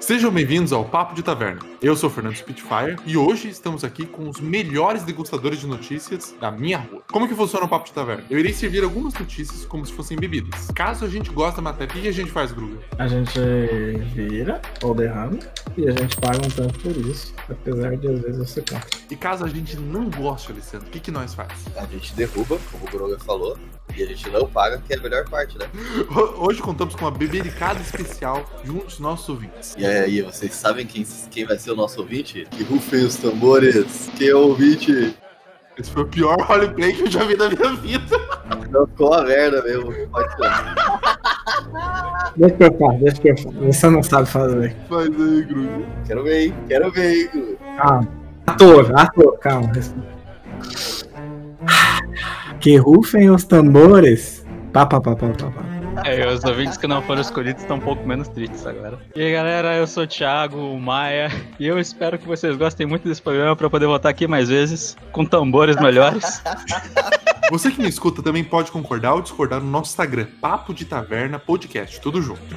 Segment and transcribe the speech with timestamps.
[0.00, 1.73] Sejam bem-vindos ao Papo de Taverna.
[1.84, 6.34] Eu sou o Fernando Spitfire e hoje estamos aqui com os melhores degustadores de notícias
[6.40, 7.02] da minha rua.
[7.12, 8.24] Como que funciona o Papo de Taverna?
[8.30, 10.70] Eu irei servir algumas notícias como se fossem bebidas.
[10.74, 12.78] Caso a gente goste da matéria, o que a gente faz, Gruga?
[12.98, 13.38] A gente
[14.14, 15.38] vira ou derrama
[15.76, 18.88] e a gente paga um tanto por isso, apesar de às vezes você compra.
[19.10, 21.52] E caso a gente não goste, Alessandro, o que, que nós faz?
[21.76, 23.58] A gente derruba, como o Groga falou,
[23.94, 25.66] e a gente não paga, que é a melhor parte, né?
[26.38, 29.74] Hoje contamos com uma bebericada especial junto dos nossos ouvintes.
[29.78, 32.46] E aí, vocês sabem quem, quem vai ser o nosso ouvinte?
[32.50, 34.10] Que rufem os tambores.
[34.16, 35.14] Quem é o ouvinte?
[35.76, 38.16] Esse foi o pior roleplay que eu já vi na minha vida.
[38.70, 39.92] Não ficou a merda mesmo.
[40.08, 40.50] Pode ser.
[42.36, 43.58] Deixa que eu faço, deixa que eu faço.
[43.58, 44.76] Você não sabe fazer.
[44.88, 45.84] Faz aí, Gruga.
[46.06, 46.54] Quero ver, hein?
[46.68, 47.56] Quero ver, hein, Groga?
[47.76, 48.08] Calma.
[48.46, 49.72] Ator, ator, calma.
[52.60, 54.46] Que rufem os tambores.
[54.72, 55.73] Pá, pá, pá, pá, pá, pá.
[56.04, 58.98] É, os ouvintes que não foram escolhidos estão um pouco menos tristes agora.
[59.14, 63.08] E aí, galera, eu sou o Thiago Maia e eu espero que vocês gostem muito
[63.08, 66.42] desse programa para poder voltar aqui mais vezes com tambores melhores.
[67.50, 71.38] Você que me escuta também pode concordar ou discordar no nosso Instagram, Papo de Taverna
[71.38, 72.56] Podcast, tudo junto.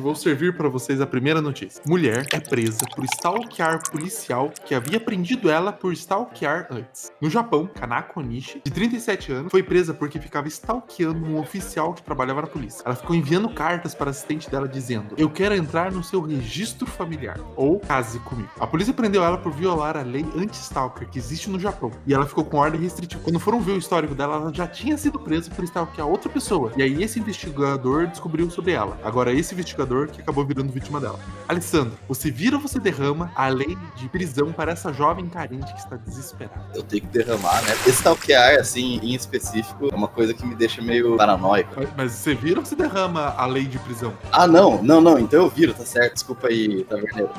[0.00, 1.82] Vou servir para vocês a primeira notícia.
[1.86, 7.12] Mulher é presa por stalkear policial que havia prendido ela por stalkear antes.
[7.20, 12.02] No Japão, Kanako Onishi, de 37 anos, foi presa porque ficava stalkeando um oficial que
[12.02, 12.82] trabalhava na polícia.
[12.86, 17.38] Ela ficou enviando cartas para assistente dela dizendo: Eu quero entrar no seu registro familiar
[17.54, 18.48] ou case comigo.
[18.58, 22.24] A polícia prendeu ela por violar a lei anti-stalker que existe no Japão e ela
[22.24, 23.22] ficou com ordem restritiva.
[23.22, 26.72] Quando foram ver o histórico dela, ela já tinha sido presa por stalkear outra pessoa.
[26.74, 28.98] E aí esse investigador descobriu sobre ela.
[29.04, 31.18] Agora esse investigador que acabou virando vítima dela.
[31.48, 35.78] Alessandro, você vira ou você derrama a lei de prisão para essa jovem carente que
[35.80, 36.64] está desesperada?
[36.74, 37.72] Eu tenho que derramar, né?
[37.86, 41.72] Esse stalkear, assim, em específico, é uma coisa que me deixa meio paranoico.
[41.76, 44.12] Mas- Mas você vira ou você derrama a lei de prisão?
[44.32, 46.14] Ah, não, não, não, então eu viro, tá certo.
[46.14, 47.30] Desculpa aí, taverneiro.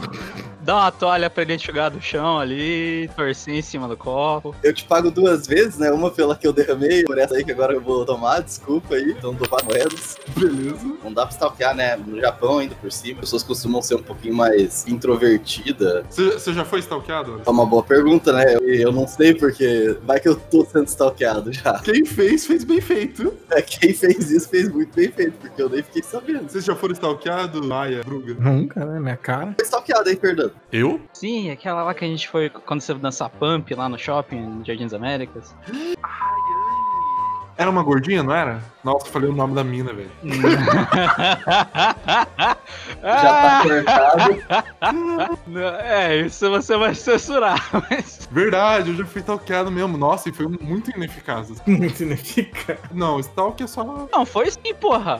[0.63, 4.55] Dá uma toalha pra ele enxugar do chão ali, torcer em cima do copo.
[4.63, 5.91] Eu te pago duas vezes, né?
[5.91, 9.11] Uma pela que eu derramei, por essa aí que agora eu vou tomar, desculpa aí.
[9.17, 10.17] Então dou para moedas.
[10.37, 10.95] Beleza.
[11.03, 11.95] Não dá pra stalkear, né?
[11.95, 16.05] No Japão, ainda por cima, as pessoas costumam ser um pouquinho mais introvertidas.
[16.09, 17.41] Você, já foi stalkeado?
[17.45, 18.55] É uma boa pergunta, né?
[18.55, 21.79] Eu, eu não sei porque vai que eu tô sendo stalkeado já.
[21.79, 23.33] Quem fez, fez bem feito.
[23.49, 26.49] É, Quem fez isso fez muito bem feito, porque eu nem fiquei sabendo.
[26.49, 27.65] Vocês já foram stalkeados?
[27.65, 28.35] Maia, Bruga.
[28.39, 28.99] Nunca, né?
[28.99, 29.55] Minha cara.
[29.57, 30.15] Foi stalkeado aí,
[30.71, 31.01] Eu?
[31.13, 34.65] Sim, aquela lá que a gente foi quando você dançar pump lá no shopping, no
[34.65, 35.55] Jardim das Américas.
[37.57, 38.61] Era uma gordinha, não era?
[38.83, 40.09] Nossa, falei o nome da mina, velho.
[43.01, 45.39] Já tá cortado.
[45.47, 47.59] Não, é, isso você vai censurar,
[47.89, 48.27] mas.
[48.31, 49.97] Verdade, eu já fui stalkeado mesmo.
[49.97, 51.49] Nossa, e foi muito ineficaz.
[51.67, 52.79] Muito significa.
[52.91, 54.07] Não, stalk é só.
[54.11, 55.19] Não, foi sim, porra.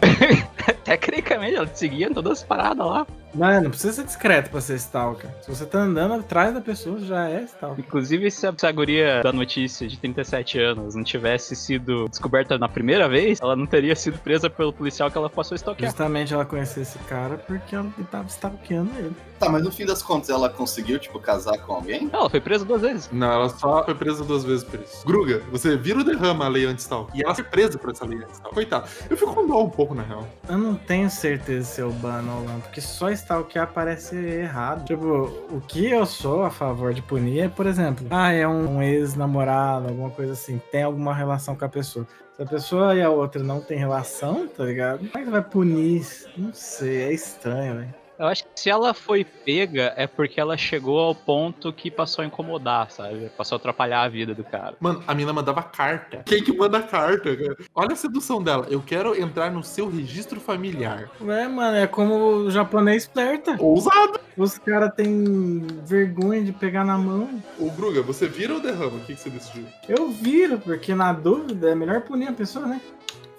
[0.83, 3.05] Tecnicamente, ela te seguia todas as paradas lá.
[3.33, 5.29] Mano, não precisa ser discreto pra ser stalker.
[5.41, 7.83] Se você tá andando atrás da pessoa, já é stalker.
[7.85, 13.07] Inclusive, se a, guria da notícia de 37 anos não tivesse sido descoberta na primeira
[13.07, 15.89] vez, ela não teria sido presa pelo policial que ela passou a stalkear.
[15.89, 19.15] Justamente ela conheceu esse cara porque ela tava stalkeando ele.
[19.39, 22.09] Tá, mas no fim das contas ela conseguiu, tipo, casar com alguém?
[22.13, 23.09] Ela foi presa duas vezes.
[23.11, 25.03] Não, ela só foi presa duas vezes por isso.
[25.05, 27.17] Gruga, você vira ou derrama a lei anti-stalk?
[27.17, 28.53] E ela foi presa por essa lei anti-stalk.
[28.53, 28.87] Coitado.
[29.09, 30.27] Eu fico com dó um pouco, na real.
[30.47, 34.85] Eu não tenho certeza se eu bano ou não, porque só stalkear parece errado.
[34.85, 38.77] Tipo, o que eu sou a favor de punir é, por exemplo, ah, é um,
[38.77, 42.07] um ex-namorado, alguma coisa assim, tem alguma relação com a pessoa.
[42.35, 44.99] Se a pessoa e a outra não tem relação, tá ligado?
[44.99, 46.05] Como é que vai punir?
[46.37, 48.00] Não sei, é estranho, velho.
[48.21, 52.21] Eu acho que se ela foi pega, é porque ela chegou ao ponto que passou
[52.21, 53.31] a incomodar, sabe?
[53.35, 54.75] Passou a atrapalhar a vida do cara.
[54.79, 56.21] Mano, a mina mandava carta.
[56.23, 57.57] Quem que manda carta, cara?
[57.73, 58.67] Olha a sedução dela.
[58.69, 61.09] Eu quero entrar no seu registro familiar.
[61.19, 63.55] É, mano, é como o japonês flerta.
[63.57, 64.19] Ousado.
[64.37, 67.41] Os caras têm vergonha de pegar na mão.
[67.57, 68.97] Ô, Gruga, você vira ou derrama?
[68.97, 69.65] O que, que você decidiu?
[69.89, 72.79] Eu viro, porque na dúvida é melhor punir a pessoa, né?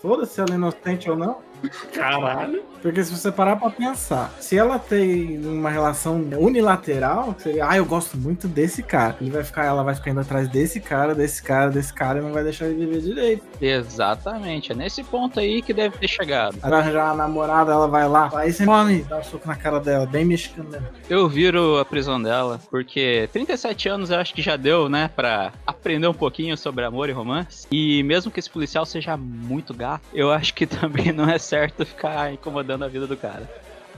[0.00, 1.51] Foda-se se ela é inocente ou não.
[1.93, 2.62] Caralho.
[2.82, 7.85] Porque se você parar pra pensar, se ela tem uma relação unilateral, seria, ah, eu
[7.85, 9.17] gosto muito desse cara.
[9.20, 12.23] Ele vai ficar, ela vai ficar indo atrás desse cara, desse cara, desse cara e
[12.23, 13.44] não vai deixar ele viver direito.
[13.61, 16.59] Exatamente, é nesse ponto aí que deve ter chegado.
[16.61, 20.05] Arranjar uma namorada, ela vai lá, aí você come, dá um soco na cara dela,
[20.05, 20.88] bem mexicano mesmo.
[21.08, 25.53] Eu viro a prisão dela, porque 37 anos eu acho que já deu, né, pra
[25.65, 27.67] aprender um pouquinho sobre amor e romance.
[27.70, 31.84] E mesmo que esse policial seja muito gato, eu acho que também não é certo
[31.84, 33.46] ficar incomodando a vida do cara.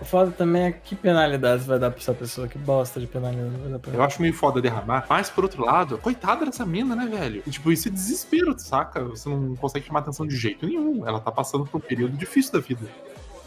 [0.00, 3.54] O foda também é que penalidades vai dar pra essa pessoa, que bosta de penalidade
[3.62, 5.06] vai dar pra Eu acho meio foda derramar.
[5.08, 7.44] Mas, por outro lado, coitada dessa mina, né, velho?
[7.46, 9.04] E, tipo, isso é desespero, saca?
[9.04, 11.06] Você não consegue chamar atenção de jeito nenhum.
[11.06, 12.84] Ela tá passando por um período difícil da vida.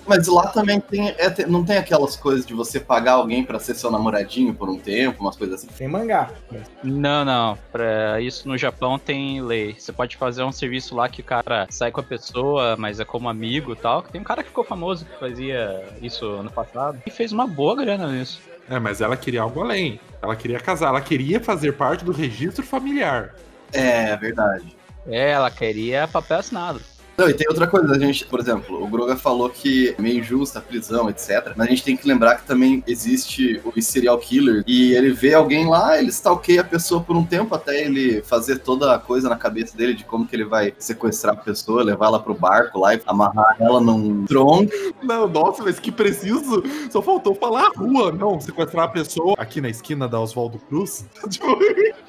[0.07, 3.59] Mas lá também tem, é, tem- não tem aquelas coisas de você pagar alguém pra
[3.59, 5.68] ser seu namoradinho por um tempo, umas coisas assim.
[5.77, 6.30] Tem mangá.
[6.83, 7.57] Não, não.
[7.71, 9.75] Pra isso no Japão tem lei.
[9.77, 13.06] Você pode fazer um serviço lá que o cara sai com a pessoa, mas é
[13.06, 14.01] como amigo e tal.
[14.01, 17.75] Tem um cara que ficou famoso que fazia isso no passado e fez uma boa
[17.75, 18.39] grana nisso.
[18.69, 20.00] É, mas ela queria algo além.
[20.21, 20.88] Ela queria casar.
[20.89, 23.33] Ela queria fazer parte do registro familiar.
[23.74, 24.75] É, verdade.
[25.06, 26.81] É, ela queria papel assinado.
[27.18, 30.19] Não, e tem outra coisa, a gente, por exemplo, o Groga falou que é meio
[30.19, 31.54] injusta a prisão, etc.
[31.56, 35.34] Mas a gente tem que lembrar que também existe o serial killer e ele vê
[35.34, 39.28] alguém lá, ele stalkeia a pessoa por um tempo até ele fazer toda a coisa
[39.30, 42.80] na cabeça dele de como que ele vai sequestrar a pessoa, levar ela pro barco
[42.80, 44.72] lá e amarrar ela num tronco.
[45.02, 46.62] Não, nossa, mas que preciso.
[46.92, 48.12] Só faltou falar a rua.
[48.12, 51.06] Não, sequestrar a pessoa aqui na esquina da Oswaldo Cruz.
[51.30, 51.58] Tipo,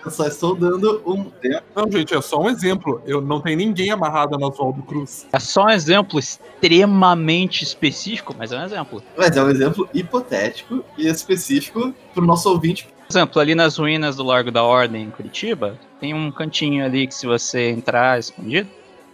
[0.04, 1.62] Eu só estou dando um tempo.
[1.74, 3.00] não, gente, é só um exemplo.
[3.06, 4.97] Eu não tem ninguém amarrado na Oswaldo Cruz.
[5.32, 9.02] É só um exemplo extremamente específico, mas é um exemplo.
[9.16, 12.88] Mas é um exemplo hipotético e específico pro nosso ouvinte.
[13.06, 17.06] Por exemplo, ali nas ruínas do Largo da Ordem, em Curitiba, tem um cantinho ali
[17.06, 18.68] que se você entrar escondido,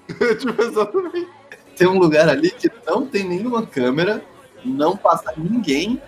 [0.39, 1.29] tipo, exatamente.
[1.77, 4.23] Tem um lugar ali que não tem nenhuma câmera,
[4.65, 6.01] não passa ninguém.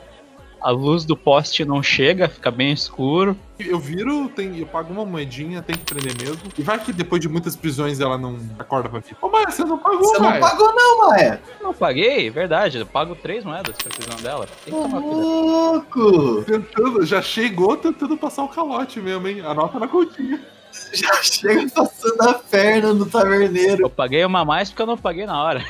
[0.66, 3.36] A luz do poste não chega, fica bem escuro.
[3.56, 6.40] Eu viro, tem, eu pago uma moedinha, tem que prender mesmo.
[6.58, 9.16] E vai que depois de muitas prisões ela não acorda pra vida.
[9.22, 10.40] Ô, Maia, você não pagou, Você não Maia.
[10.40, 11.40] pagou, não, Maé.
[11.62, 14.48] Não paguei, verdade, eu pago três moedas pra prisão dela.
[14.64, 16.42] Tem que tomar louco!
[16.42, 19.42] Tentando, já chegou tentando passar o calote mesmo, hein?
[19.42, 20.40] Anota na continha.
[20.92, 23.82] Já chega passando a perna no taverneiro.
[23.84, 25.64] Eu paguei uma mais porque eu não paguei na hora.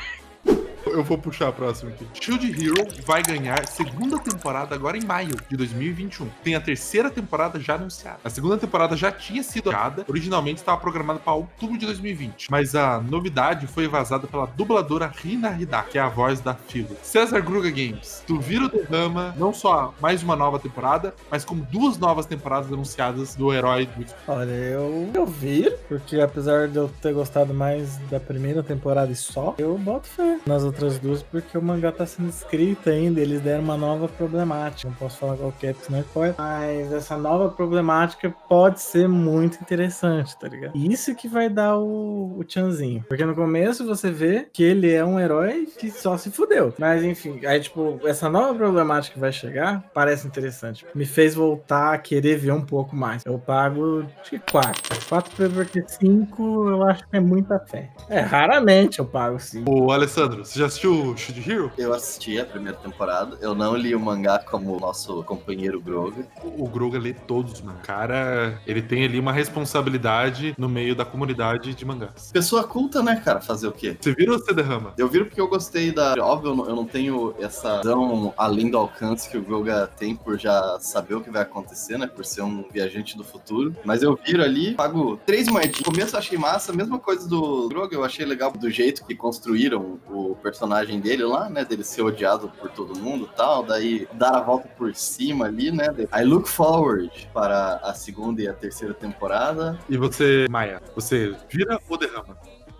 [0.97, 2.07] Eu vou puxar a próxima aqui.
[2.19, 6.27] Shield Hero vai ganhar segunda temporada agora em maio de 2021.
[6.43, 8.17] Tem a terceira temporada já anunciada.
[8.23, 12.47] A segunda temporada já tinha sido anunciada, originalmente estava programada para outubro de 2020.
[12.49, 16.97] Mas a novidade foi vazada pela dubladora Rina Hidaki, que é a voz da Philo.
[17.03, 21.63] César Gruga Games, tu vira o derrama não só mais uma nova temporada, mas como
[21.71, 26.89] duas novas temporadas anunciadas do herói do Olha, eu, eu vi, porque apesar de eu
[27.01, 31.57] ter gostado mais da primeira temporada e só, eu boto fé nas outras duas, porque
[31.57, 34.89] o mangá tá sendo escrito ainda, eles deram uma nova problemática.
[34.89, 36.35] Não posso falar qual que é, porque é.
[36.37, 40.77] Mas essa nova problemática pode ser muito interessante, tá ligado?
[40.77, 43.03] Isso que vai dar o, o Chanzinho.
[43.07, 46.73] Porque no começo você vê que ele é um herói que só se fudeu.
[46.77, 50.85] Mas enfim, aí tipo, essa nova problemática que vai chegar parece interessante.
[50.93, 53.25] Me fez voltar a querer ver um pouco mais.
[53.25, 55.07] Eu pago que 4.
[55.07, 57.89] 4 porque 5 eu acho que é muita fé.
[58.09, 59.69] É, raramente eu pago 5.
[59.69, 61.71] Ô, Alessandro, você já assistiu Shield Hero?
[61.77, 63.37] Eu assisti a primeira temporada.
[63.41, 66.27] Eu não li o mangá como o nosso companheiro Groga.
[66.43, 67.79] O o Groga lê todos, mano.
[67.81, 72.29] O cara, ele tem ali uma responsabilidade no meio da comunidade de mangás.
[72.31, 73.39] Pessoa culta, né, cara?
[73.39, 73.97] Fazer o quê?
[73.99, 74.93] Você vira ou você derrama?
[74.97, 76.15] Eu viro porque eu gostei da.
[76.19, 80.15] Óbvio, eu não, eu não tenho essa tão além do alcance que o Groga tem
[80.15, 82.05] por já saber o que vai acontecer, né?
[82.05, 83.75] Por ser um viajante do futuro.
[83.85, 85.79] Mas eu viro ali, pago três moedinhas.
[85.79, 89.05] No começo eu achei massa, a mesma coisa do Groga, eu achei legal do jeito
[89.05, 90.66] que construíram o personagem
[91.01, 91.65] dele lá, né?
[91.65, 93.63] Dele ser odiado por todo mundo e tal.
[93.63, 95.87] Daí dar a volta por cima ali, né?
[96.13, 99.77] I look forward para a segunda e a terceira temporada.
[99.89, 102.37] E você, Maia, você vira ou derrama?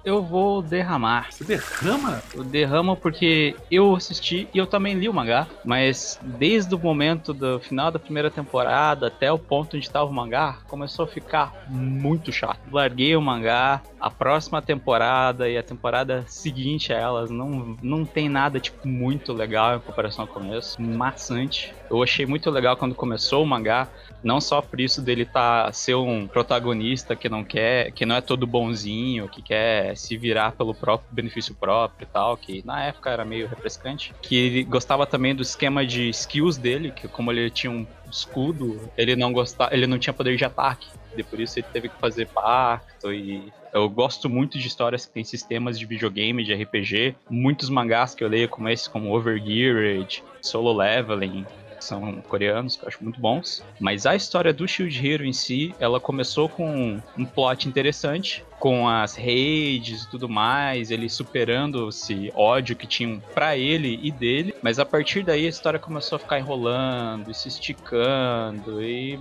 [0.07, 1.27] Eu vou derramar.
[1.29, 2.21] Você derrama?
[2.33, 7.33] Eu derramo porque eu assisti e eu também li o mangá, mas desde o momento
[7.33, 11.65] do final da primeira temporada até o ponto onde estava o mangá, começou a ficar
[11.67, 12.61] muito chato.
[12.71, 18.29] Larguei o mangá, a próxima temporada e a temporada seguinte a elas não, não tem
[18.29, 21.73] nada tipo muito legal em comparação ao começo, maçante.
[21.89, 23.87] Eu achei muito legal quando começou o mangá,
[24.23, 28.21] não só por isso dele tá ser um protagonista que não quer, que não é
[28.21, 33.09] todo bonzinho, que quer se virar pelo próprio benefício próprio e tal, que na época
[33.09, 37.49] era meio refrescante, que ele gostava também do esquema de skills dele, que como ele
[37.49, 40.87] tinha um escudo, ele não gostava, ele não tinha poder de ataque.
[41.15, 45.13] E por isso ele teve que fazer pacto e eu gosto muito de histórias que
[45.13, 47.15] têm sistemas de videogame, de RPG.
[47.29, 51.45] Muitos mangás que eu leio como esse, como Overgeared, Solo Leveling,
[51.79, 53.63] são coreanos, que eu acho muito bons.
[53.79, 58.87] Mas a história do Shield Hero em si, ela começou com um plot interessante, com
[58.87, 64.55] as raids e tudo mais, ele superando esse ódio que tinham pra ele e dele.
[64.61, 69.19] Mas a partir daí a história começou a ficar enrolando, e se esticando e,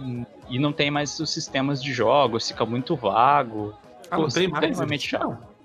[0.49, 3.75] e não tem mais os sistemas de jogos, fica muito vago.
[4.11, 4.65] Ah, não Pô, tem mais?
[4.65, 5.56] extremamente chato.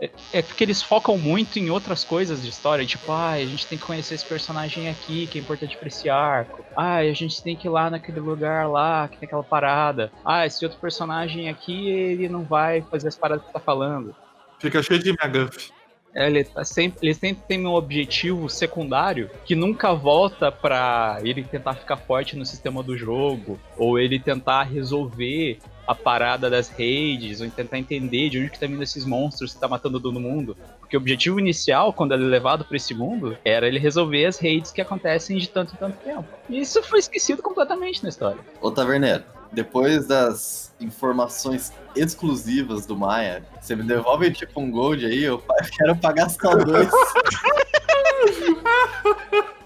[0.00, 3.66] É, é porque eles focam muito em outras coisas de história, tipo, ah, a gente
[3.66, 6.64] tem que conhecer esse personagem aqui, que é importante pra esse arco.
[6.76, 10.12] Ah, a gente tem que ir lá naquele lugar lá, que tem aquela parada.
[10.24, 14.14] Ah, esse outro personagem aqui, ele não vai fazer as paradas que tá falando.
[14.60, 15.70] Fica cheio de McGuff.
[16.14, 21.44] É, ele, tá sempre, ele sempre tem um objetivo secundário que nunca volta pra ele
[21.44, 27.40] tentar ficar forte no sistema do jogo, ou ele tentar resolver a parada das raids,
[27.40, 30.54] ou tentar entender de onde que tá vindo esses monstros que tá matando todo mundo.
[30.80, 34.38] Porque o objetivo inicial, quando ele é levado para esse mundo, era ele resolver as
[34.38, 36.26] raids que acontecem de tanto em tanto tempo.
[36.50, 38.38] E isso foi esquecido completamente na história.
[38.60, 45.24] Ô, Taverneiro, depois das informações exclusivas do Maia, você me devolve tipo um gold aí,
[45.24, 45.42] eu
[45.78, 46.90] quero pagar só dois.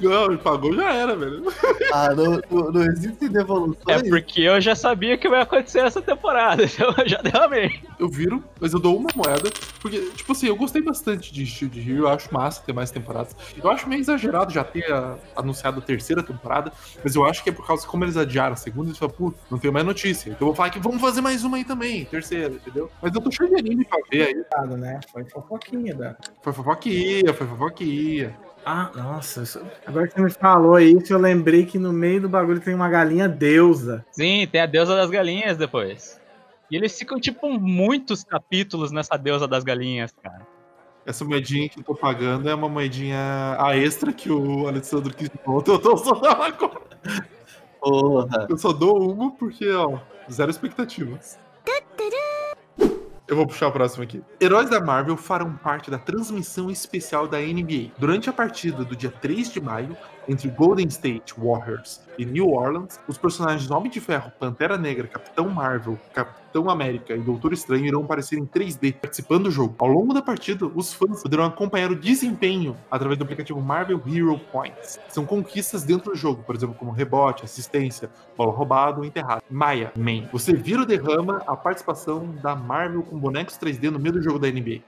[0.00, 1.44] Não, ele pagou já era, velho.
[1.92, 3.82] ah, não, não, não existe devolução.
[3.86, 7.80] É porque eu já sabia que vai acontecer essa temporada, então eu já derramei.
[7.98, 9.50] Eu viro, mas eu dou uma moeda.
[9.80, 12.04] Porque, tipo assim, eu gostei bastante de Shield Hero.
[12.04, 13.34] Eu acho massa ter mais temporadas.
[13.56, 16.72] Eu acho meio exagerado já ter ah, anunciado a terceira temporada.
[17.02, 19.14] Mas eu acho que é por causa que, como eles adiaram a segunda, eles falam,
[19.14, 20.30] pô, não tenho mais notícia.
[20.30, 22.90] Então eu vou falar que vamos fazer mais uma aí também, terceira, entendeu?
[23.02, 24.44] Mas eu tô cheio de anime pra ver aí.
[24.56, 25.00] Nada, né?
[25.12, 26.16] Foi fofoquinha, da.
[26.42, 28.36] Foi fofoquinha, foi fofoquinha.
[28.70, 29.42] Ah, nossa.
[29.42, 32.74] isso- Agora que você me falou isso, eu lembrei que no meio do bagulho tem
[32.74, 34.04] uma galinha deusa.
[34.10, 36.20] Sim, tem a deusa das galinhas depois.
[36.70, 40.46] E eles ficam, tipo, muitos capítulos nessa deusa das galinhas, cara.
[41.06, 45.30] Essa moedinha que eu tô pagando é uma moedinha a extra que o Alessandro quis
[45.30, 45.70] de volta.
[45.70, 46.80] Eu tô só dando agora.
[47.80, 48.46] Porra.
[48.50, 49.98] Eu só dou uma porque, ó,
[50.30, 51.38] zero expectativas.
[53.28, 54.22] Eu vou puxar o próximo aqui.
[54.40, 57.90] Heróis da Marvel farão parte da transmissão especial da NBA.
[57.98, 59.94] Durante a partida do dia 3 de maio,
[60.28, 65.48] entre Golden State Warriors e New Orleans, os personagens Homem de Ferro, Pantera Negra, Capitão
[65.48, 69.74] Marvel, Capitão América e Doutor Estranho irão aparecer em 3D participando do jogo.
[69.78, 74.38] Ao longo da partida, os fãs poderão acompanhar o desempenho através do aplicativo Marvel Hero
[74.52, 74.98] Points.
[75.08, 79.42] São conquistas dentro do jogo, por exemplo, como rebote, assistência, bola roubada ou enterrada.
[79.50, 80.28] Maia, man.
[80.32, 84.38] Você vira ou derrama a participação da Marvel com bonecos 3D no meio do jogo
[84.38, 84.82] da NBA.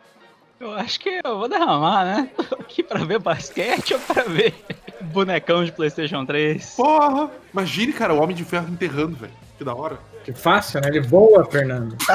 [0.61, 2.31] Eu acho que eu vou derramar, né?
[2.37, 4.55] Tô aqui pra ver basquete ou pra ver
[5.01, 6.75] bonecão de PlayStation 3?
[6.77, 7.31] Porra!
[7.51, 9.33] Imagine, cara, o Homem de Ferro enterrando, velho.
[9.57, 9.99] Que da hora.
[10.23, 10.89] Que fácil, né?
[10.89, 11.97] Ele voa, Fernando.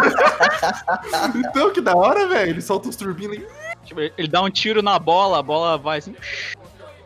[1.36, 2.52] Então, que da hora, velho.
[2.52, 3.48] Ele solta os turbinas e...
[3.84, 6.16] Tipo, ele dá um tiro na bola, a bola vai assim.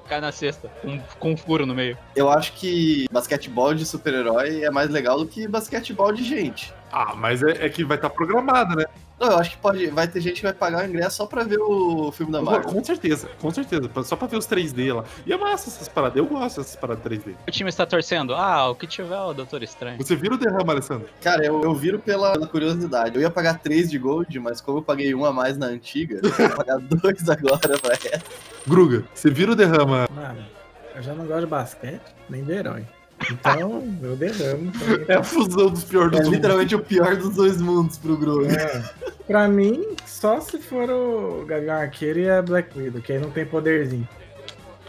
[0.07, 1.97] Cai na cesta, com, com um furo no meio.
[2.15, 6.73] Eu acho que basquetebol de super-herói é mais legal do que basquetebol de gente.
[6.91, 8.85] Ah, mas é, é que vai estar programado, né?
[9.19, 9.87] Não, eu acho que pode.
[9.87, 12.71] Vai ter gente que vai pagar o ingresso só pra ver o filme da Marvel.
[12.71, 13.89] Com certeza, com certeza.
[14.03, 15.03] Só pra ver os 3D lá.
[15.25, 16.17] E é massa essas paradas.
[16.17, 17.35] Eu gosto dessas paradas 3D.
[17.47, 18.33] O time está torcendo.
[18.33, 19.97] Ah, o que tiver é o Doutor Estranho.
[19.97, 21.09] Você vira o derrama, Alessandro?
[21.21, 23.15] Cara, eu, eu viro pela, pela curiosidade.
[23.15, 26.19] Eu ia pagar 3 de gold, mas como eu paguei um a mais na antiga,
[26.23, 28.23] eu vou pagar dois agora pra essa.
[28.65, 30.07] Gruga, você vira o derrama.
[30.13, 30.45] Mano,
[30.95, 32.85] eu já não gosto de basquete, nem de herói.
[33.31, 34.71] Então, eu derramo.
[34.71, 35.05] também.
[35.07, 36.31] É a fusão dos piores É dos mundos.
[36.37, 38.45] literalmente o pior dos dois mundos pro Gru.
[38.45, 38.83] É.
[39.27, 43.29] Pra mim, só se for o Gavião Arqueiro e a Black Widow, que aí não
[43.29, 44.07] tem poderzinho.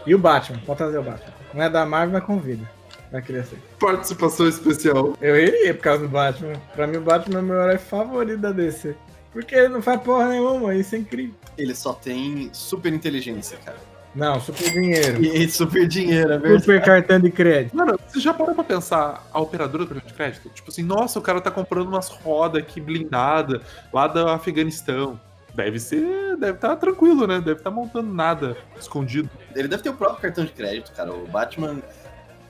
[0.05, 1.33] E o Batman, pode trazer o Batman.
[1.53, 2.67] Não é da Marvel, mas convida.
[3.11, 3.57] Vai querer ser.
[3.79, 5.15] Participação especial.
[5.21, 6.53] Eu iria por causa do Batman.
[6.73, 8.95] Pra mim, o Batman é o meu herói favorito da DC.
[9.33, 11.35] Porque ele não faz porra nenhuma, isso é incrível.
[11.57, 13.77] Ele só tem super inteligência, cara.
[14.13, 15.23] Não, super dinheiro.
[15.23, 16.63] E super dinheiro, é verdade.
[16.63, 17.75] Super cartão de crédito.
[17.75, 20.49] Mano, você já parou pra pensar a operadora do cartão de crédito?
[20.49, 23.61] Tipo assim, nossa, o cara tá comprando umas rodas aqui blindada
[23.93, 25.19] lá do Afeganistão.
[25.53, 26.37] Deve ser.
[26.37, 27.39] Deve estar tranquilo, né?
[27.39, 29.29] Deve estar montando nada escondido.
[29.55, 31.13] Ele deve ter o próprio cartão de crédito, cara.
[31.13, 31.81] O Batman.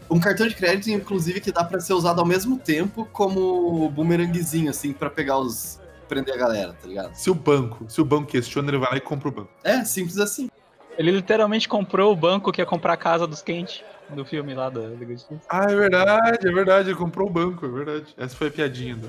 [0.09, 4.69] Um cartão de crédito, inclusive, que dá pra ser usado ao mesmo tempo como bumeranguezinho,
[4.69, 5.79] assim, pra pegar os.
[6.07, 7.15] prender a galera, tá ligado?
[7.15, 9.49] Se o banco, se o banco questiona, ele vai lá e compra o banco.
[9.63, 10.50] É, simples assim.
[10.97, 14.69] Ele literalmente comprou o banco que ia comprar a casa dos quentes do filme lá
[14.69, 15.41] da Liga Justiça.
[15.49, 16.89] Ah, é verdade, é verdade.
[16.89, 18.05] Ele comprou o banco, é verdade.
[18.17, 18.95] Essa foi a piadinha.
[18.95, 19.07] Do-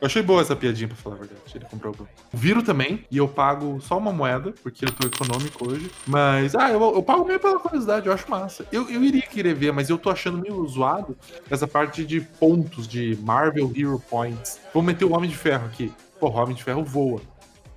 [0.00, 1.40] Eu achei boa essa piadinha, pra falar a verdade.
[1.54, 2.10] Ele comprou o banco.
[2.32, 5.90] Viro também, e eu pago só uma moeda, porque eu tô econômico hoje.
[6.06, 8.64] Mas, ah, eu, eu pago meio pela curiosidade, eu acho massa.
[8.72, 11.14] Eu, eu iria querer ver, mas eu tô achando meio zoado
[11.50, 14.58] essa parte de pontos de Marvel Hero Points.
[14.72, 15.92] Vou meter o Homem de Ferro aqui.
[16.18, 17.20] Porra, o Homem de Ferro voa.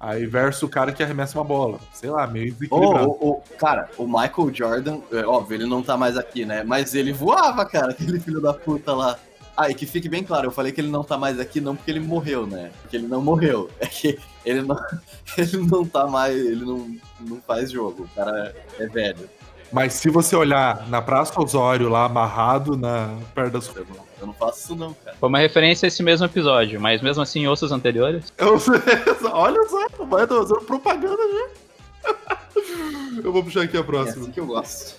[0.03, 1.79] Aí versus o cara que arremessa uma bola.
[1.93, 3.09] Sei lá, meio desequilibrado.
[3.09, 6.61] ô, ô, cara, o Michael Jordan, é, óbvio, ele não tá mais aqui, né?
[6.61, 9.17] Mas ele voava, cara, aquele filho da puta lá.
[9.55, 11.73] Ah, e que fique bem claro, eu falei que ele não tá mais aqui não
[11.73, 12.71] porque ele morreu, né?
[12.81, 13.69] Porque ele não morreu.
[13.79, 14.75] É que ele não,
[15.37, 16.35] ele não tá mais.
[16.35, 18.03] Ele não, não faz jogo.
[18.03, 19.29] O cara é velho.
[19.73, 24.27] Mas se você olhar na Praça Osório lá amarrado na perto das Eu não, eu
[24.27, 25.17] não faço isso não, cara.
[25.19, 28.31] Foi uma referência a esse mesmo episódio, mas mesmo assim, ouça os anteriores.
[28.37, 28.57] Eu-
[29.33, 32.13] Olha só, vai fazendo propaganda já.
[33.23, 34.23] Eu vou puxar aqui a É próxima.
[34.23, 34.95] assim que eu gosto.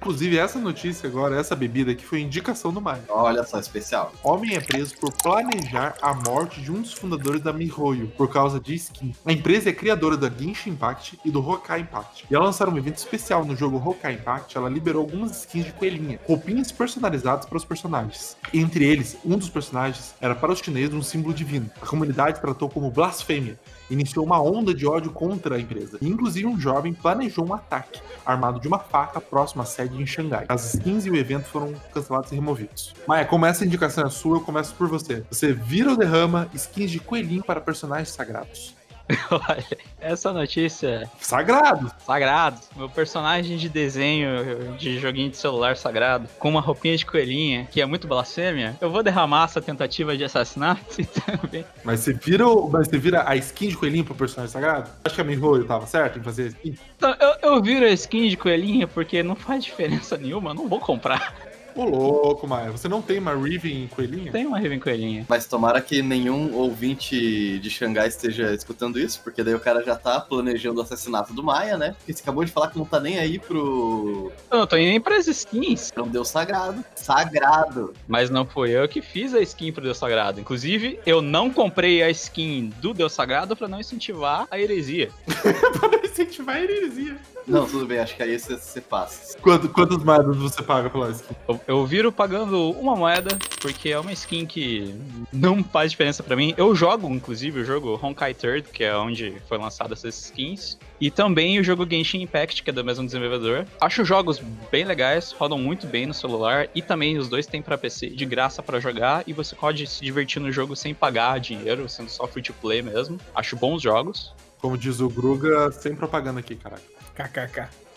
[0.00, 3.02] Inclusive, essa notícia agora, essa bebida aqui, foi indicação do Maio.
[3.08, 4.12] Olha só, especial.
[4.22, 8.60] Homem é preso por planejar a morte de um dos fundadores da MiHoYo por causa
[8.60, 9.12] de skin.
[9.24, 12.26] A empresa é criadora da Genshin Impact e do Hokai Impact.
[12.30, 15.72] E ao lançar um evento especial no jogo Hokai Impact, ela liberou algumas skins de
[15.72, 18.36] coelhinha, roupinhas personalizadas para os personagens.
[18.54, 21.68] Entre eles, um dos personagens era para os chineses um símbolo divino.
[21.82, 23.58] A comunidade tratou como blasfêmia.
[23.90, 25.98] Iniciou uma onda de ódio contra a empresa.
[26.00, 30.06] E, inclusive, um jovem planejou um ataque, armado de uma faca próximo à sede em
[30.06, 30.46] Xangai.
[30.48, 32.94] As skins e o evento foram cancelados e removidos.
[33.06, 35.24] Maia, como essa indicação é sua, eu começo por você.
[35.30, 38.74] Você vira ou derrama skins de coelhinho para personagens sagrados.
[39.30, 41.92] Olha, essa notícia Sagrados!
[42.04, 42.58] sagrado.
[42.76, 47.80] Meu personagem de desenho de joguinho de celular sagrado, com uma roupinha de coelhinha, que
[47.80, 51.64] é muito blasfêmia, eu vou derramar essa tentativa de assassinato e também.
[51.84, 54.90] Mas você vira, mas você vira a skin de coelhinho para personagem sagrado?
[55.04, 56.78] Acho que a Mihoyo tava certo em fazer a skin.
[56.96, 60.68] Então, eu, eu viro a skin de coelhinha porque não faz diferença nenhuma, eu não
[60.68, 61.34] vou comprar.
[61.78, 62.72] Ô louco, Maia.
[62.72, 64.32] Você não tem uma Riven coelhinha?
[64.32, 65.24] Tem uma Raven coelhinha.
[65.28, 69.94] Mas tomara que nenhum ouvinte de Xangai esteja escutando isso, porque daí o cara já
[69.94, 71.94] tá planejando o assassinato do Maia, né?
[71.96, 74.32] Porque você acabou de falar que não tá nem aí pro.
[74.50, 76.84] Eu não tô nem pras skins, pro Deus Sagrado.
[76.96, 77.94] Sagrado.
[78.08, 80.40] mas não foi eu que fiz a skin pro Deus Sagrado.
[80.40, 85.10] Inclusive, eu não comprei a skin do Deus Sagrado pra não incentivar a heresia.
[85.78, 87.16] para incentivar a heresia.
[87.48, 89.38] Não, tudo bem, acho que aí você, você passa.
[89.38, 91.34] Quanto, quantas moedas você paga pela skin?
[91.48, 94.94] Eu, eu viro pagando uma moeda, porque é uma skin que
[95.30, 96.54] não faz diferença pra mim.
[96.56, 100.78] Eu jogo, inclusive, o jogo Honkai Third, que é onde foi lançada essas skins.
[100.98, 103.66] E também o jogo Genshin Impact, que é do mesmo desenvolvedor.
[103.78, 104.40] Acho jogos
[104.72, 106.70] bem legais, rodam muito bem no celular.
[106.74, 109.22] E também os dois tem pra PC de graça pra jogar.
[109.26, 112.80] E você pode se divertir no jogo sem pagar dinheiro, sendo só free to play
[112.80, 113.20] mesmo.
[113.34, 114.34] Acho bons jogos.
[114.58, 116.82] Como diz o Gruga, sem propaganda aqui, caraca.
[117.14, 117.87] KKK.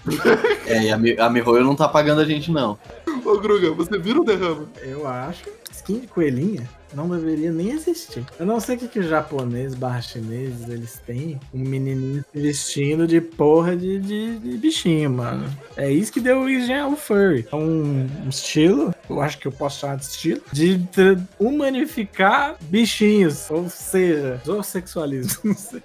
[0.65, 2.77] É, e a, Mi- a Mihoyo não tá pagando a gente, não.
[3.25, 4.67] Ô, Gruga, você vira ou derrama?
[4.81, 8.24] Eu acho que skin de coelhinha não deveria nem existir.
[8.38, 11.39] Eu não sei o que, que os japoneses barra chineses eles têm.
[11.53, 15.46] Um menininho se vestindo de porra de, de, de bichinho, mano.
[15.77, 17.48] É isso que deu origem ao furry.
[17.51, 20.81] É um, um estilo, eu acho que eu posso chamar de estilo, de
[21.40, 23.50] humanificar bichinhos.
[23.50, 25.40] Ou seja, zoosexualismo.
[25.46, 25.81] Não sei.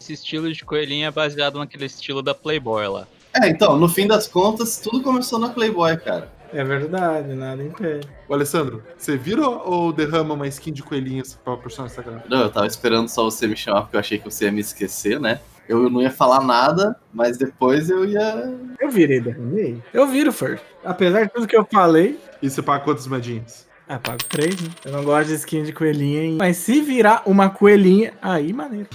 [0.00, 3.06] Esse estilo de coelhinha é baseado naquele estilo da Playboy lá.
[3.34, 6.30] É, então, no fim das contas, tudo começou na Playboy, cara.
[6.52, 8.06] É verdade, nada impede.
[8.28, 12.24] Ô, Alessandro, você vira ou derrama uma skin de coelhinhas pra personagem sagrado?
[12.28, 14.60] Não, eu tava esperando só você me chamar porque eu achei que você ia me
[14.60, 15.40] esquecer, né?
[15.66, 18.52] Eu não ia falar nada, mas depois eu ia.
[18.78, 19.82] Eu virei derramei.
[19.94, 20.58] Eu viro furry.
[20.84, 23.66] Apesar de tudo que eu falei, E você paga quantas moedinhas?
[23.92, 24.70] Ah, pago três, né?
[24.86, 26.36] Eu não gosto de skin de coelhinha, hein?
[26.38, 28.88] Mas se virar uma coelhinha, aí maneiro.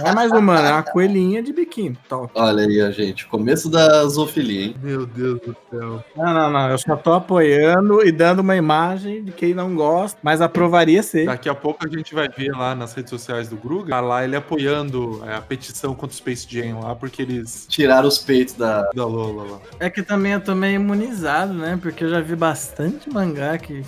[0.00, 1.96] Não é mais humana, é uma coelhinha de biquíni.
[2.06, 2.30] Top.
[2.34, 3.26] Olha aí, ó, gente.
[3.26, 4.76] Começo da zoofilia, hein?
[4.82, 6.04] Meu Deus do céu.
[6.14, 6.68] Não, não, não.
[6.68, 11.24] Eu só tô apoiando e dando uma imagem de quem não gosta, mas aprovaria ser.
[11.24, 14.24] Daqui a pouco a gente vai ver lá nas redes sociais do Gruga, tá lá
[14.24, 17.64] ele apoiando é, a petição contra o Space Jam lá, porque eles.
[17.66, 18.90] Tiraram os peitos da.
[18.94, 19.58] Da Lola lá.
[19.80, 21.78] É que também eu tô meio imunizado, né?
[21.80, 23.82] Porque eu já vi bastante mangá que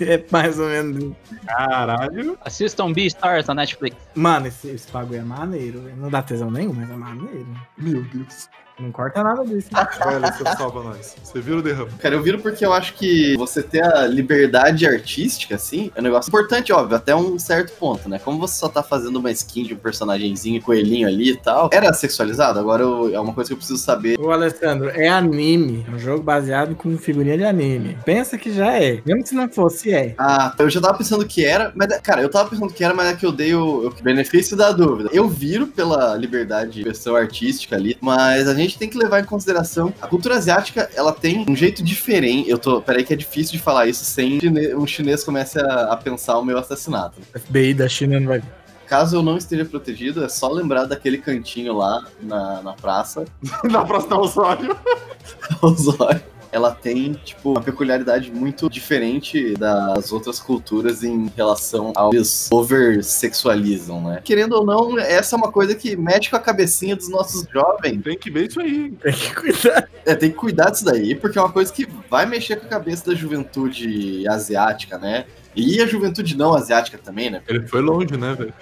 [0.00, 1.14] é mais ou menos.
[1.46, 2.38] Caralho.
[2.44, 3.96] Assistam Beastars na Netflix.
[4.14, 5.82] Mano, esse, esse bagulho é maneiro.
[5.96, 7.46] Não dá tesão nenhum, mas é maneiro.
[7.78, 8.48] Meu Deus.
[8.78, 9.68] Não corta nada disso.
[9.72, 11.14] Vai, Alessandro, salva nós.
[11.22, 11.88] Você vira o derrama.
[11.98, 16.02] Cara, eu viro porque eu acho que você ter a liberdade artística, assim, é um
[16.02, 18.18] negócio importante, óbvio, até um certo ponto, né?
[18.18, 21.92] Como você só tá fazendo uma skin de um personagemzinho, coelhinho ali e tal, era
[21.94, 22.58] sexualizado?
[22.58, 24.18] Agora eu- é uma coisa que eu preciso saber.
[24.20, 25.84] Ô, Alessandro, é anime.
[25.88, 27.96] É um jogo baseado com figurinha de anime.
[28.04, 29.00] Pensa que já é.
[29.06, 30.14] Mesmo se não fosse, é.
[30.18, 33.08] Ah, eu já tava pensando que era, mas, cara, eu tava pensando que era, mas
[33.08, 35.08] é que eu dei o, o benefício da dúvida.
[35.12, 39.24] Eu viro pela liberdade de expressão artística ali, mas a gente tem que levar em
[39.24, 42.48] consideração a cultura asiática, ela tem um jeito diferente.
[42.48, 44.40] Eu tô, peraí que é difícil de falar isso sem
[44.74, 47.20] um chinês comece a, a pensar o meu assassinato.
[47.34, 48.42] FBI da China não vai.
[48.86, 53.24] Caso eu não esteja protegido, é só lembrar daquele cantinho lá na, na praça,
[53.64, 54.76] Na próxima Osório.
[55.60, 56.35] Osório.
[56.52, 62.48] Ela tem, tipo, uma peculiaridade muito diferente das outras culturas em relação ao que eles
[62.50, 64.20] over-sexualizam, né?
[64.24, 68.02] Querendo ou não, essa é uma coisa que mexe com a cabecinha dos nossos jovens.
[68.02, 68.90] Tem que ver isso aí.
[68.90, 69.88] Tem que cuidar.
[70.04, 72.68] É, tem que cuidar disso daí, porque é uma coisa que vai mexer com a
[72.68, 75.26] cabeça da juventude asiática, né?
[75.54, 77.42] E a juventude não asiática também, né?
[77.48, 78.54] Ele foi longe, né, velho?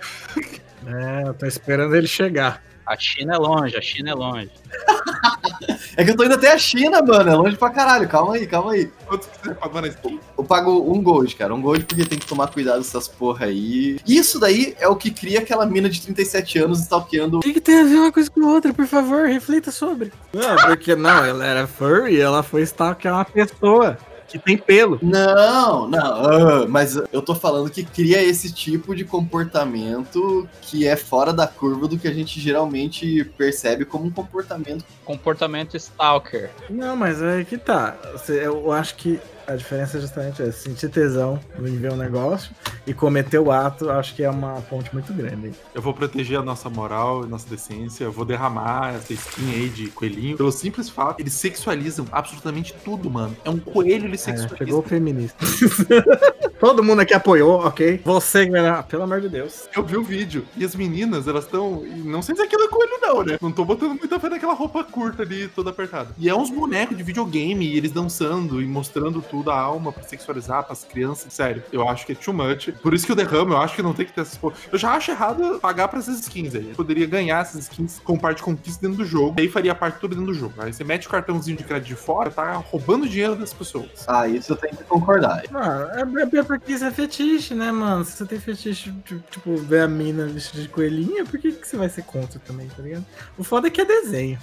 [0.86, 2.62] É, eu tô esperando ele chegar.
[2.86, 4.50] A China é longe, a China é longe.
[5.96, 7.30] É que eu tô indo até a China, mano.
[7.30, 8.08] É longe pra caralho.
[8.08, 8.90] Calma aí, calma aí.
[9.06, 10.18] Quanto que você pagou na skin?
[10.36, 11.54] Eu pago um gold, cara.
[11.54, 13.98] Um gold porque tem que tomar cuidado com essas porra aí.
[14.06, 17.38] Isso daí é o que cria aquela mina de 37 anos stalkeando.
[17.38, 18.74] O que, que tem a ver uma coisa com outra?
[18.74, 20.12] Por favor, reflita sobre.
[20.32, 23.96] Não, porque não, ela era furry, ela foi stalkear uma pessoa
[24.34, 24.98] que tem pelo.
[25.00, 26.00] Não, não.
[26.00, 31.46] ah, mas eu tô falando que cria esse tipo de comportamento que é fora da
[31.46, 34.84] curva do que a gente geralmente percebe como um comportamento.
[35.04, 36.50] Comportamento stalker.
[36.68, 37.96] Não, mas é que tá.
[38.28, 40.52] Eu acho que a diferença é justamente essa.
[40.62, 42.50] Sentir tesão em ver um negócio
[42.86, 45.52] e cometer o ato, acho que é uma ponte muito grande.
[45.74, 48.04] Eu vou proteger a nossa moral e nossa decência.
[48.04, 50.36] Eu vou derramar essa skin aí de coelhinho.
[50.36, 53.36] Pelo simples fato, eles sexualizam absolutamente tudo, mano.
[53.44, 54.56] É um coelho, ele É, sexualiza.
[54.56, 55.44] chegou o feminista.
[56.64, 58.00] Todo mundo aqui apoiou, ok?
[58.02, 59.68] Você, ah, pelo amor de Deus.
[59.76, 61.84] Eu vi o vídeo e as meninas, elas estão.
[62.06, 63.38] Não sei se aquilo é coelho, não, né?
[63.38, 66.08] Não tô botando muita fé naquela roupa curta ali, toda apertada.
[66.16, 70.04] E é uns bonecos de videogame, e eles dançando e mostrando tudo, a alma pra
[70.04, 71.34] sexualizar pras crianças.
[71.34, 72.72] Sério, eu acho que é too much.
[72.82, 74.40] Por isso que eu derramo, eu acho que não tem que ter essas.
[74.72, 76.70] Eu já acho errado pagar pra essas skins aí.
[76.70, 79.34] Eu poderia ganhar essas skins com parte de conquista dentro do jogo.
[79.38, 80.54] Aí faria parte tudo dentro do jogo.
[80.56, 84.06] Aí você mete o cartãozinho de crédito de fora, tá roubando dinheiro das pessoas.
[84.08, 85.42] Ah, isso eu tenho que concordar.
[85.50, 88.04] Mano, é, é porque isso é fetiche, né, mano?
[88.04, 91.66] Se você tem fetiche, de, tipo, ver a mina vestida de coelhinha, por que, que
[91.66, 93.04] você vai ser contra também, tá ligado?
[93.38, 94.38] O foda é que é desenho.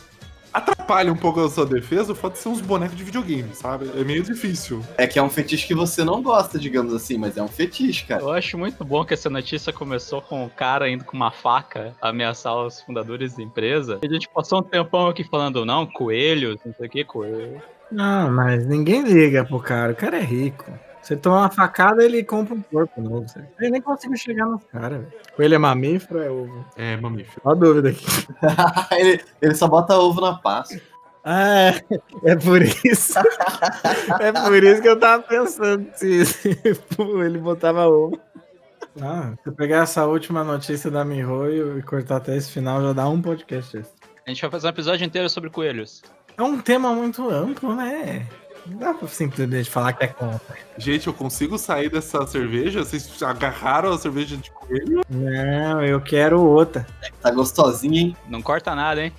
[0.54, 3.90] Atrapalha um pouco a sua defesa o fato de ser uns bonecos de videogame, sabe?
[3.96, 4.84] É meio difícil.
[4.98, 8.06] É que é um fetiche que você não gosta, digamos assim, mas é um fetiche,
[8.06, 8.22] cara.
[8.22, 11.96] Eu acho muito bom que essa notícia começou com o cara indo com uma faca
[12.02, 14.00] ameaçar os fundadores da empresa.
[14.04, 17.62] E a gente passou um tempão aqui falando, não, coelhos, não sei o que, coelho.
[17.90, 19.94] Não, mas ninguém liga pro cara.
[19.94, 20.66] O cara é rico.
[21.02, 23.26] Você toma uma facada, ele compra um corpo novo.
[23.60, 25.14] Ele nem conseguiu chegar nos caras, velho.
[25.36, 26.66] Coelho é mamífero, é ovo.
[26.78, 27.42] É, mamífero.
[27.44, 28.06] Ó a dúvida aqui.
[29.00, 30.80] ele, ele só bota ovo na pasta.
[31.24, 31.84] Ah, é,
[32.26, 33.14] é por isso.
[34.20, 36.24] é por isso que eu tava pensando se,
[37.26, 38.20] ele botava ovo.
[39.00, 42.94] Ah, se eu pegar essa última notícia da Mihoyo e cortar até esse final, já
[42.94, 43.92] dá um podcast esse.
[44.26, 46.02] A gente vai fazer um episódio inteiro sobre coelhos.
[46.38, 48.28] É um tema muito amplo, né?
[48.66, 50.56] Não dá pra simplesmente falar que é contra.
[50.78, 52.84] Gente, eu consigo sair dessa cerveja?
[52.84, 55.02] Vocês agarraram a cerveja de coelho?
[55.10, 56.86] Não, eu quero outra.
[57.22, 58.18] Tá gostosinho, hein?
[58.28, 59.14] Não corta nada, hein?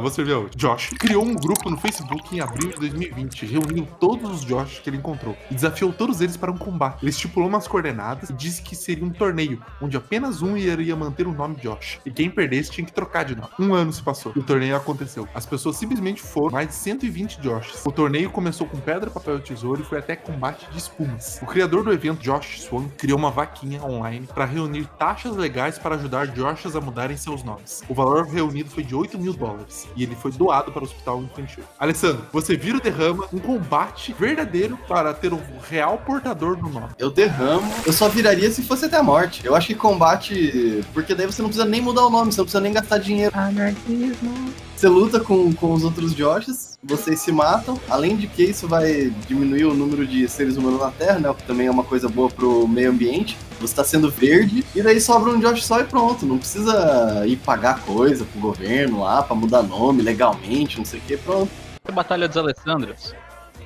[0.00, 0.30] Eu vou servir.
[0.56, 4.88] Josh criou um grupo no Facebook em abril de 2020, reunindo todos os Josh que
[4.88, 7.02] ele encontrou e desafiou todos eles para um combate.
[7.02, 11.26] Ele estipulou umas coordenadas e disse que seria um torneio, onde apenas um iria manter
[11.26, 12.00] o nome Josh.
[12.06, 13.50] E quem perdesse tinha que trocar de nome.
[13.58, 15.28] Um ano se passou e o torneio aconteceu.
[15.34, 17.84] As pessoas simplesmente foram mais de 120 Joshes.
[17.84, 21.38] O torneio começou com pedra, papel e tesouro e foi até combate de espumas.
[21.42, 25.96] O criador do evento, Josh Swan, criou uma vaquinha online para reunir taxas legais para
[25.96, 27.82] ajudar Joshs a mudarem seus nomes.
[27.86, 31.22] O valor reunido foi de 8 mil dólares e ele foi doado para o hospital
[31.22, 31.64] infantil.
[31.78, 36.88] Alessandro, você vira o derrama um combate verdadeiro para ter o real portador do nome.
[36.98, 37.72] Eu derramo.
[37.86, 39.44] Eu só viraria se fosse até a morte.
[39.44, 40.84] Eu acho que combate.
[40.92, 43.32] Porque daí você não precisa nem mudar o nome, você não precisa nem gastar dinheiro.
[43.36, 44.52] Anarquismo.
[44.76, 47.78] Você luta com, com os outros Joshes, vocês se matam.
[47.88, 51.28] Além de que isso vai diminuir o número de seres humanos na Terra, né?
[51.28, 53.36] O que também é uma coisa boa pro meio ambiente.
[53.60, 56.24] Você tá sendo verde, e daí sobra um Josh só e pronto.
[56.26, 61.02] Não precisa ir pagar coisa pro governo lá pra mudar nome legalmente, não sei o
[61.02, 61.50] que, pronto.
[61.86, 63.14] A Batalha dos Alessandros.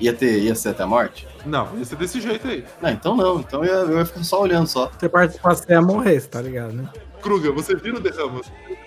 [0.00, 1.28] Ia, ter, ia ser até a morte?
[1.46, 2.64] Não, ia ser desse jeito aí.
[2.83, 3.38] Não, então não.
[3.38, 4.90] Então eu, ia- eu ia ficar só olhando só.
[4.98, 6.88] Você participasse, você ia morrer, tá ligado, né?
[7.24, 8.42] Kruger, você vira o derrama.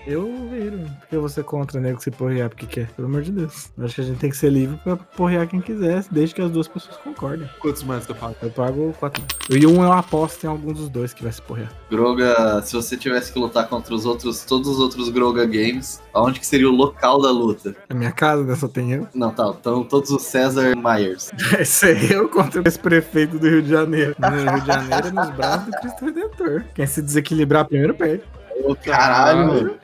[0.06, 0.78] Eu viro.
[1.00, 2.88] Porque você é contra nego se porrear porque quer.
[2.92, 3.72] Pelo amor de Deus.
[3.76, 6.40] Eu acho que a gente tem que ser livre pra porrear quem quiser, desde que
[6.40, 7.50] as duas pessoas concordem.
[7.58, 8.36] Quantos mais você fala?
[8.40, 11.72] Eu pago 4 E um eu aposto em algum dos dois que vai se porrear.
[11.90, 16.38] Groga, se você tivesse que lutar contra os outros, todos os outros Groga Games, aonde
[16.38, 17.74] que seria o local da luta?
[17.88, 18.54] Na minha casa, né?
[18.54, 19.08] Só tem eu.
[19.12, 21.32] Não, tá, então todos os César Myers.
[21.50, 24.14] Vai ser eu contra esse prefeito do Rio de Janeiro.
[24.16, 26.64] No Rio de Janeiro, nos braços do Cristo Redentor.
[26.72, 28.27] Quem se desequilibrar primeiro perde.
[28.64, 29.78] Ô, caralho, mano.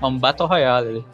[0.00, 1.06] É um Battle Royale ali.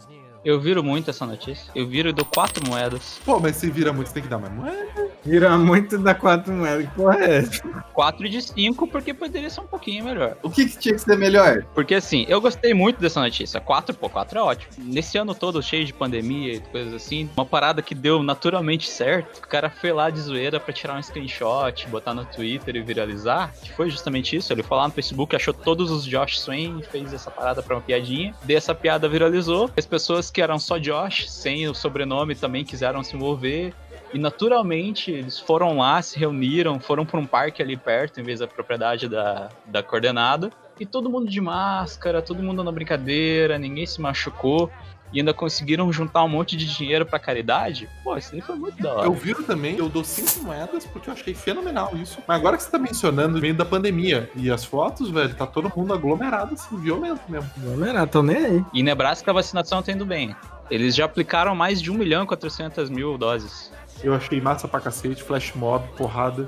[0.45, 1.73] Eu viro muito essa notícia.
[1.75, 3.19] Eu viro e dou quatro moedas.
[3.25, 5.09] Pô, mas se vira muito, você tem que dar mais moeda.
[5.25, 6.87] Vira muito da quatro moedas.
[6.87, 7.63] Que porra é essa?
[7.95, 10.37] Quatro de cinco, porque poderia ser um pouquinho melhor.
[10.43, 11.65] O que, que tinha que ser melhor?
[11.75, 13.59] Porque assim, eu gostei muito dessa notícia.
[13.59, 14.73] Quatro, pô, quatro é ótimo.
[14.79, 19.39] Nesse ano todo cheio de pandemia e coisas assim, uma parada que deu naturalmente certo,
[19.39, 23.51] o cara foi lá de zoeira pra tirar um screenshot, botar no Twitter e viralizar,
[23.63, 24.53] que foi justamente isso.
[24.53, 27.77] Ele foi lá no Facebook, achou todos os Josh Swain e fez essa parada pra
[27.77, 28.35] uma piadinha.
[28.43, 29.71] Daí essa piada viralizou.
[29.75, 33.73] As pessoas que eram só Josh, sem o sobrenome, também quiseram se envolver.
[34.13, 38.41] E naturalmente eles foram lá, se reuniram, foram para um parque ali perto, em vez
[38.41, 40.51] da propriedade da, da coordenada.
[40.79, 44.71] E todo mundo de máscara, todo mundo na brincadeira, ninguém se machucou.
[45.15, 48.83] E ainda conseguiram juntar um monte de dinheiro pra caridade, pô, isso aí foi muito
[48.83, 49.07] da hora.
[49.07, 52.19] Eu viro também, eu dou cinco moedas porque eu achei fenomenal isso.
[52.27, 55.73] Mas agora que você tá mencionando, meio da pandemia e as fotos, velho, tá todo
[55.75, 57.49] mundo aglomerado, assim, violento mesmo.
[57.59, 58.65] Galera, tô nem aí.
[58.75, 60.35] E Nebraska a vacinação tá indo bem.
[60.69, 63.71] Eles já aplicaram mais de 1 milhão e 400 mil doses.
[64.03, 66.47] Eu achei massa pra cacete, flash mob, porrada,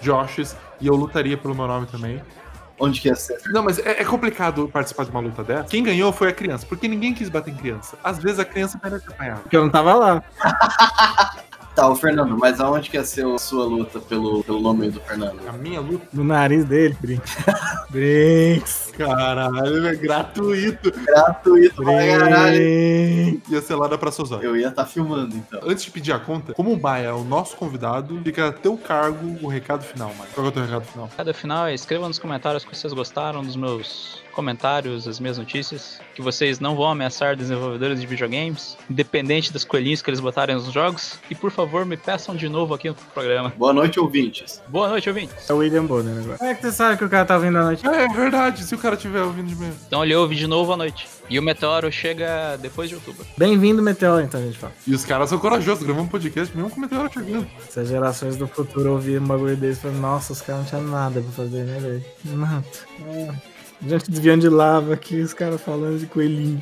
[0.00, 2.20] Joshes, e eu lutaria pelo meu nome também.
[2.78, 3.38] Onde que ia ser?
[3.46, 5.64] Não, mas é, é complicado participar de uma luta dessa.
[5.64, 7.98] Quem ganhou foi a criança, porque ninguém quis bater em criança.
[8.02, 9.38] Às vezes a criança merece apanhar.
[9.38, 10.22] Porque eu não tava lá.
[11.78, 15.00] Tá, o Fernando, mas aonde que ia ser a sua luta pelo, pelo nome do
[15.00, 15.38] Fernando?
[15.48, 17.36] A minha luta, No nariz dele, Brinks.
[17.88, 18.92] Brinks.
[18.98, 20.90] caralho, é gratuito.
[20.90, 23.40] Gratuito pra caralho.
[23.48, 24.44] Ia ser lá da Praça Osório.
[24.44, 25.60] Eu ia estar filmando, então.
[25.62, 28.76] Antes de pedir a conta, como o Baia é o nosso convidado, fica a teu
[28.76, 30.28] cargo o recado final, mano.
[30.34, 31.08] Qual é o teu recado final?
[31.16, 36.22] Cada final, escreva nos comentários que vocês gostaram dos meus comentários, as minhas notícias, que
[36.22, 41.18] vocês não vão ameaçar desenvolvedores de videogames, independente dos coelhinhos que eles botarem nos jogos,
[41.28, 43.52] e por favor me peçam de novo aqui no programa.
[43.56, 44.62] Boa noite, ouvintes.
[44.68, 45.50] Boa noite, ouvintes.
[45.50, 46.38] É o William Bonner agora.
[46.38, 47.84] Como é que você sabe que o cara tá vindo à noite?
[47.84, 49.72] É, é verdade, se o cara tiver ouvindo de mim.
[49.88, 51.08] Então ele ouve de novo à noite.
[51.28, 53.26] E o meteoro chega depois de outubro.
[53.36, 54.72] Bem-vindo, Meteoro, então, a gente fala.
[54.86, 57.46] E os caras são corajosos, gravam um podcast mesmo com o meteoro chegando.
[57.68, 60.84] Se as gerações do futuro ouvirem um bagulho desse, falam, nossa, os caras não tinham
[60.84, 62.04] nada pra fazer, né, velho?
[62.24, 62.64] Nada.
[63.04, 63.57] É.
[63.86, 66.60] Gente desviando de lava aqui, os caras falando de coelhinho.